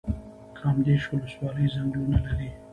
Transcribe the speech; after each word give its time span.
کامدیش 0.57 1.03
ولسوالۍ 1.13 1.67
ځنګلونه 1.73 2.17
لري؟ 2.25 2.49